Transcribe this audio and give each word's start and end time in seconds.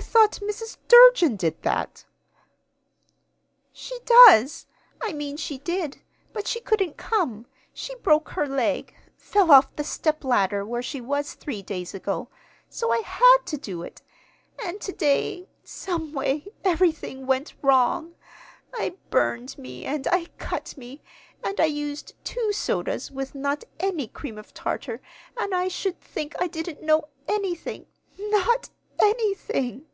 _I 0.02 0.02
thought 0.02 0.38
Mrs. 0.40 0.78
Durgin 0.88 1.36
did 1.36 1.60
that." 1.62 2.04
"She 3.72 3.98
does. 4.06 4.66
I 5.00 5.12
mean 5.12 5.36
she 5.36 5.58
did. 5.58 6.00
But 6.32 6.46
she 6.46 6.58
couldn't 6.60 6.96
come. 6.96 7.44
She 7.74 7.94
broke 7.96 8.30
her 8.30 8.46
leg 8.46 8.94
fell 9.18 9.50
off 9.50 9.74
the 9.76 9.84
stepladder 9.84 10.64
where 10.64 10.80
she 10.82 11.00
was 11.00 11.34
three 11.34 11.60
days 11.60 11.92
ago. 11.92 12.28
So 12.70 12.90
I 12.92 12.98
had 12.98 13.38
to 13.46 13.58
do 13.58 13.82
it. 13.82 14.00
And 14.62 14.80
to 14.80 14.92
day, 14.92 15.48
someway, 15.64 16.46
everything 16.64 17.26
went 17.26 17.54
wrong. 17.60 18.14
I 18.72 18.96
burned 19.10 19.58
me, 19.58 19.84
and 19.84 20.06
I 20.08 20.26
cut 20.38 20.78
me, 20.78 21.02
and 21.42 21.60
I 21.60 21.66
used 21.66 22.14
two 22.24 22.52
sodas 22.52 23.10
with 23.10 23.34
not 23.34 23.64
any 23.80 24.06
cream 24.06 24.38
of 24.38 24.54
tartar, 24.54 25.02
and 25.38 25.52
I 25.54 25.68
should 25.68 26.00
think 26.00 26.36
I 26.38 26.46
didn't 26.46 26.82
know 26.82 27.08
anything, 27.28 27.86
not 28.18 28.70
anything!" 29.02 29.86